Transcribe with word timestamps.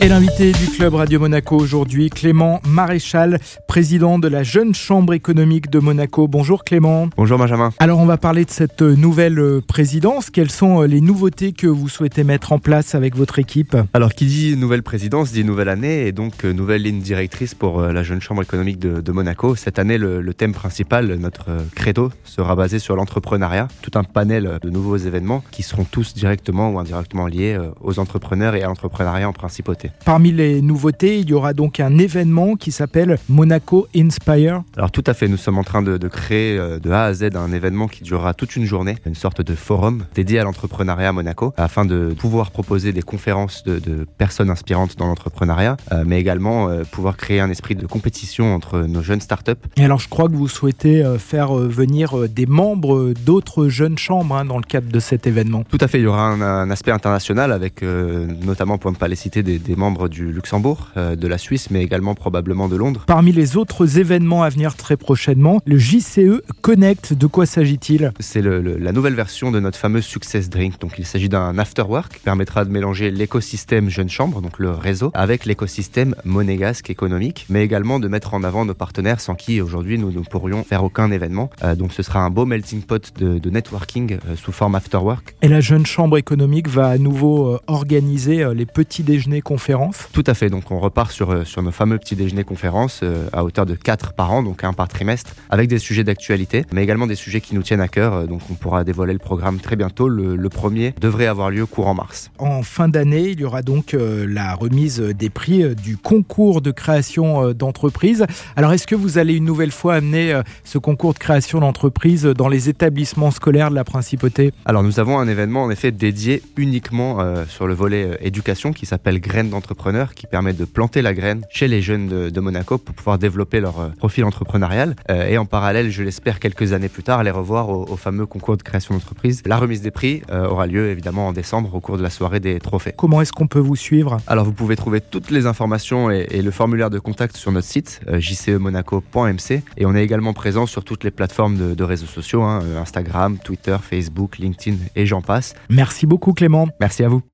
Et 0.00 0.08
l'invité 0.08 0.52
du 0.52 0.66
Club 0.66 0.94
Radio 0.94 1.18
Monaco 1.18 1.56
aujourd'hui, 1.56 2.10
Clément 2.10 2.60
Maréchal, 2.66 3.38
président 3.66 4.18
de 4.18 4.28
la 4.28 4.42
Jeune 4.42 4.74
Chambre 4.74 5.14
économique 5.14 5.70
de 5.70 5.78
Monaco. 5.78 6.28
Bonjour 6.28 6.64
Clément. 6.64 7.08
Bonjour 7.16 7.38
Benjamin. 7.38 7.70
Alors 7.78 8.00
on 8.00 8.06
va 8.06 8.18
parler 8.18 8.44
de 8.44 8.50
cette 8.50 8.82
nouvelle 8.82 9.60
présidence. 9.66 10.30
Quelles 10.30 10.50
sont 10.50 10.82
les 10.82 11.00
nouveautés 11.00 11.52
que 11.52 11.66
vous 11.66 11.88
souhaitez 11.88 12.24
mettre 12.24 12.52
en 12.52 12.58
place 12.58 12.94
avec 12.94 13.16
votre 13.16 13.38
équipe? 13.38 13.76
Alors 13.94 14.12
qui 14.12 14.26
dit 14.26 14.56
nouvelle 14.56 14.82
présidence 14.82 15.32
dit 15.32 15.44
nouvelle 15.44 15.68
année 15.68 16.06
et 16.06 16.12
donc 16.12 16.44
euh, 16.44 16.52
nouvelle 16.52 16.82
ligne 16.82 17.00
directrice 17.00 17.54
pour 17.54 17.80
euh, 17.80 17.92
la 17.92 18.02
Jeune 18.02 18.20
Chambre 18.20 18.42
économique 18.42 18.78
de, 18.78 19.12
Monaco. 19.12 19.54
Cette 19.54 19.78
année, 19.78 19.96
le, 19.96 20.34
thème 20.34 20.52
principal, 20.52 21.06
notre 21.14 21.50
euh, 21.50 21.60
credo, 21.74 22.10
sera 22.24 22.56
basé 22.56 22.78
sur 22.78 22.96
l'entrepreneuriat. 22.96 23.68
Tout 23.82 23.92
un 23.94 24.04
panel 24.04 24.58
de 24.60 24.70
nouveaux 24.70 24.96
événements 24.96 25.42
qui 25.50 25.62
seront 25.62 25.84
tous 25.84 26.14
directement 26.14 26.70
ou 26.70 26.78
indirectement 26.78 27.26
liés 27.26 27.58
aux 27.80 27.98
entrepreneurs 27.98 28.54
et 28.54 28.62
à 28.62 28.66
l'entrepreneuriat 28.66 29.28
en 29.28 29.32
principauté. 29.32 29.83
Parmi 30.04 30.32
les 30.32 30.62
nouveautés, 30.62 31.18
il 31.18 31.28
y 31.28 31.34
aura 31.34 31.52
donc 31.52 31.80
un 31.80 31.98
événement 31.98 32.56
qui 32.56 32.72
s'appelle 32.72 33.18
Monaco 33.28 33.88
Inspire. 33.96 34.62
Alors 34.76 34.90
tout 34.90 35.04
à 35.06 35.14
fait, 35.14 35.28
nous 35.28 35.36
sommes 35.36 35.58
en 35.58 35.64
train 35.64 35.82
de, 35.82 35.96
créer 36.08 36.58
euh, 36.58 36.78
de 36.78 36.90
A 36.90 37.04
à 37.04 37.14
Z 37.14 37.30
un 37.34 37.52
événement 37.52 37.88
qui 37.88 38.04
durera 38.04 38.34
toute 38.34 38.56
une 38.56 38.64
journée, 38.64 38.96
une 39.06 39.14
sorte 39.14 39.42
de 39.42 39.54
forum 39.54 40.04
dédié 40.14 40.38
à 40.38 40.44
l'entrepreneuriat 40.44 41.08
à 41.08 41.12
Monaco, 41.12 41.52
afin 41.56 41.84
de 41.84 42.14
pouvoir 42.18 42.50
proposer 42.50 42.92
des 42.92 43.02
conférences 43.02 43.64
de, 43.64 44.06
personnes 44.18 44.50
inspirantes 44.50 44.96
dans 44.96 45.06
l'entrepreneuriat, 45.06 45.76
euh, 45.92 46.04
mais 46.06 46.20
également 46.20 46.68
euh, 46.68 46.84
pouvoir 46.84 47.16
créer 47.16 47.40
un 47.40 47.50
esprit 47.50 47.74
de 47.74 47.86
compétition 47.86 48.54
entre 48.54 48.80
nos 48.80 49.02
jeunes 49.02 49.20
startups. 49.20 49.52
Et 49.76 49.84
alors 49.84 49.98
je 49.98 50.08
crois 50.08 50.28
que 50.28 50.34
vous 50.34 50.48
souhaitez 50.48 51.04
faire 51.18 51.54
venir 51.54 52.28
des 52.28 52.46
membres 52.46 53.12
d'autres 53.24 53.68
jeunes 53.68 53.98
chambres 53.98 54.36
hein, 54.36 54.44
dans 54.44 54.58
le 54.58 54.64
cadre 54.64 54.90
de 54.90 55.00
cet 55.00 55.26
événement. 55.26 55.64
Tout 55.68 55.78
à 55.80 55.88
fait, 55.88 55.98
il 55.98 56.04
y 56.04 56.06
aura 56.06 56.28
un, 56.28 56.70
aspect 56.70 56.90
international 56.90 57.52
avec 57.52 57.82
notamment, 57.82 58.78
pour 58.78 58.90
ne 58.90 58.96
pas 58.96 59.08
les 59.08 59.16
citer, 59.16 59.42
des, 59.42 59.58
des 59.58 59.73
membres 59.76 60.08
du 60.08 60.32
Luxembourg, 60.32 60.88
euh, 60.96 61.16
de 61.16 61.26
la 61.26 61.38
Suisse, 61.38 61.70
mais 61.70 61.82
également 61.82 62.14
probablement 62.14 62.68
de 62.68 62.76
Londres. 62.76 63.04
Parmi 63.06 63.32
les 63.32 63.56
autres 63.56 63.98
événements 63.98 64.42
à 64.42 64.48
venir 64.48 64.76
très 64.76 64.96
prochainement, 64.96 65.60
le 65.66 65.78
JCE 65.78 66.42
Connect, 66.60 67.12
de 67.12 67.26
quoi 67.26 67.46
s'agit-il? 67.46 68.12
C'est 68.20 68.42
la 68.42 68.92
nouvelle 68.92 69.14
version 69.14 69.50
de 69.50 69.60
notre 69.60 69.78
fameux 69.78 70.00
Success 70.00 70.48
Drink. 70.48 70.80
Donc 70.80 70.94
il 70.98 71.06
s'agit 71.06 71.28
d'un 71.28 71.58
afterwork 71.58 72.14
qui 72.14 72.20
permettra 72.20 72.64
de 72.64 72.70
mélanger 72.70 73.10
l'écosystème 73.10 73.88
Jeune 73.90 74.08
Chambre, 74.08 74.40
donc 74.40 74.58
le 74.58 74.70
réseau, 74.70 75.10
avec 75.14 75.44
l'écosystème 75.44 76.14
monégasque 76.24 76.90
économique, 76.90 77.46
mais 77.48 77.64
également 77.64 78.00
de 78.00 78.08
mettre 78.08 78.34
en 78.34 78.44
avant 78.44 78.64
nos 78.64 78.74
partenaires 78.74 79.20
sans 79.20 79.34
qui 79.34 79.60
aujourd'hui 79.60 79.98
nous 79.98 80.12
ne 80.12 80.20
pourrions 80.20 80.64
faire 80.64 80.84
aucun 80.84 81.10
événement. 81.10 81.50
Euh, 81.62 81.74
donc 81.74 81.92
ce 81.92 82.02
sera 82.02 82.20
un 82.20 82.30
beau 82.30 82.46
melting 82.46 82.82
pot 82.82 83.12
de, 83.18 83.50
networking 83.50 84.18
euh, 84.28 84.36
sous 84.36 84.52
forme 84.52 84.74
afterwork. 84.74 85.34
Et 85.42 85.48
la 85.48 85.60
Jeune 85.60 85.86
Chambre 85.86 86.18
économique 86.18 86.68
va 86.68 86.88
à 86.88 86.98
nouveau 86.98 87.58
organiser 87.66 88.44
les 88.54 88.66
petits 88.66 89.02
déjeuners 89.02 89.42
conférences 89.64 90.08
tout 90.12 90.24
à 90.26 90.34
fait. 90.34 90.50
Donc 90.50 90.70
on 90.70 90.78
repart 90.78 91.10
sur, 91.10 91.30
euh, 91.30 91.44
sur 91.44 91.62
nos 91.62 91.70
fameux 91.70 91.98
petits 91.98 92.16
déjeuners 92.16 92.44
conférences 92.44 93.00
euh, 93.02 93.26
à 93.32 93.44
hauteur 93.44 93.64
de 93.64 93.74
4 93.74 94.12
par 94.12 94.30
an, 94.30 94.42
donc 94.42 94.62
un 94.62 94.72
par 94.72 94.88
trimestre, 94.88 95.34
avec 95.48 95.68
des 95.68 95.78
sujets 95.78 96.04
d'actualité, 96.04 96.66
mais 96.72 96.82
également 96.82 97.06
des 97.06 97.14
sujets 97.14 97.40
qui 97.40 97.54
nous 97.54 97.62
tiennent 97.62 97.80
à 97.80 97.88
cœur. 97.88 98.12
Euh, 98.12 98.26
donc 98.26 98.42
on 98.50 98.54
pourra 98.54 98.84
dévoiler 98.84 99.14
le 99.14 99.18
programme 99.18 99.58
très 99.58 99.76
bientôt. 99.76 100.08
Le, 100.08 100.48
premier 100.54 100.94
devrait 101.00 101.26
avoir 101.26 101.50
lieu 101.50 101.66
courant 101.66 101.94
mars. 101.94 102.30
En 102.38 102.62
fin 102.62 102.88
d'année, 102.88 103.30
il 103.30 103.40
y 103.40 103.44
aura 103.44 103.62
donc 103.62 103.96
la 103.98 104.54
remise 104.54 105.00
des 105.00 105.30
prix 105.30 105.74
du 105.74 105.96
concours 105.96 106.60
de 106.60 106.70
création 106.70 107.52
d'entreprise. 107.52 108.24
Alors 108.54 108.72
est-ce 108.72 108.86
que 108.86 108.94
vous 108.94 109.18
allez 109.18 109.34
une 109.34 109.44
nouvelle 109.44 109.72
fois 109.72 109.94
amener 109.94 110.40
ce 110.62 110.78
concours 110.78 111.14
de 111.14 111.18
création 111.18 111.60
d'entreprise 111.60 112.24
dans 112.24 112.48
les 112.48 112.68
établissements 112.68 113.32
scolaires 113.32 113.70
de 113.70 113.74
la 113.74 113.84
principauté? 113.84 114.52
Alors 114.64 114.84
nous 114.84 115.00
avons 115.00 115.18
un 115.18 115.26
événement 115.26 115.64
en 115.64 115.70
effet 115.70 115.90
dédié 115.90 116.42
uniquement 116.56 117.18
sur 117.48 117.66
le 117.66 117.74
volet 117.74 118.18
éducation 118.20 118.72
qui 118.72 118.86
s'appelle 118.86 119.20
Graines 119.20 119.53
d'entreprise 119.54 119.74
qui 120.14 120.26
permet 120.26 120.52
de 120.52 120.64
planter 120.64 121.02
la 121.02 121.14
graine 121.14 121.42
chez 121.50 121.68
les 121.68 121.82
jeunes 121.82 122.30
de, 122.30 122.40
Monaco 122.40 122.78
pour 122.78 122.94
pouvoir 122.94 123.18
développer 123.18 123.60
leur 123.60 123.80
euh, 123.80 123.88
profil 123.88 124.24
entrepreneurial. 124.24 124.96
Euh, 125.10 125.28
et 125.28 125.38
en 125.38 125.46
parallèle, 125.46 125.90
je 125.90 126.02
l'espère 126.02 126.38
quelques 126.38 126.72
années 126.72 126.88
plus 126.88 127.02
tard, 127.02 127.22
les 127.22 127.30
revoir 127.30 127.70
au, 127.70 127.96
fameux 127.96 128.26
concours 128.26 128.56
de 128.56 128.62
création 128.62 128.94
d'entreprise. 128.94 129.42
La 129.46 129.56
remise 129.56 129.80
des 129.80 129.90
prix 129.90 130.22
euh, 130.30 130.46
aura 130.46 130.66
lieu 130.66 130.90
évidemment 130.90 131.28
en 131.28 131.32
décembre 131.32 131.74
au 131.74 131.80
cours 131.80 131.96
de 131.96 132.02
la 132.02 132.10
soirée 132.10 132.40
des 132.40 132.58
trophées. 132.60 132.92
Comment 132.96 133.20
est-ce 133.22 133.32
qu'on 133.32 133.46
peut 133.46 133.58
vous 133.58 133.76
suivre? 133.76 134.18
Alors 134.26 134.44
vous 134.44 134.52
pouvez 134.52 134.76
trouver 134.76 135.00
toutes 135.00 135.30
les 135.30 135.46
informations 135.46 136.10
et, 136.10 136.42
le 136.44 136.50
formulaire 136.50 136.90
de 136.90 136.98
contact 136.98 137.36
sur 137.36 137.52
notre 137.52 137.66
site 137.66 138.00
jcemonaco.mc 138.06 139.62
et 139.76 139.86
on 139.86 139.94
est 139.94 140.04
également 140.04 140.34
présent 140.34 140.66
sur 140.66 140.84
toutes 140.84 141.04
les 141.04 141.10
plateformes 141.10 141.74
de, 141.74 141.84
réseaux 141.84 142.06
sociaux, 142.06 142.42
hein, 142.42 142.60
Instagram, 142.78 143.38
Twitter, 143.42 143.76
Facebook, 143.80 144.38
LinkedIn 144.38 144.76
et 144.94 145.06
j'en 145.06 145.22
passe. 145.22 145.54
Merci 145.70 146.06
beaucoup 146.06 146.34
Clément. 146.34 146.68
Merci 146.80 147.02
à 147.02 147.08
vous. 147.08 147.22